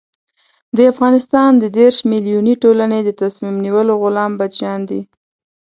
د 0.77 0.79
افغانستان 0.91 1.51
د 1.57 1.65
دېرش 1.77 1.97
ملیوني 2.11 2.55
ټولنې 2.63 2.99
د 3.03 3.09
تصمیم 3.21 3.55
نیولو 3.65 3.93
غلام 4.03 4.31
بچیان 4.39 4.79
دي. 4.89 5.01